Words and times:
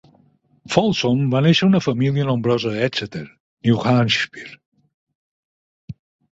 Folsom 0.75 1.19
va 1.33 1.41
néixer 1.47 1.67
a 1.67 1.69
una 1.73 1.81
família 1.89 2.25
nombrosa 2.31 2.73
a 2.73 2.81
Exeter, 2.89 3.23
New 3.69 3.87
Hampshire. 3.95 4.59